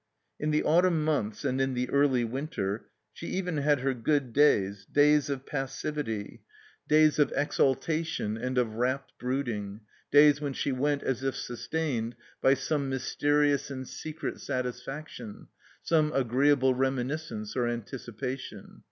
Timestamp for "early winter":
1.91-2.85